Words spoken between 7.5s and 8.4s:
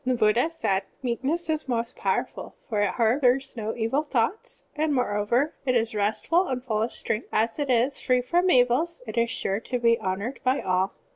it is free